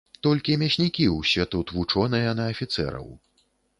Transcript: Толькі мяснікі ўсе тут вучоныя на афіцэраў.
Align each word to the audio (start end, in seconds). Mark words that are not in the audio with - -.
Толькі 0.27 0.55
мяснікі 0.61 1.05
ўсе 1.17 1.45
тут 1.53 1.73
вучоныя 1.75 2.33
на 2.41 2.49
афіцэраў. 2.55 3.07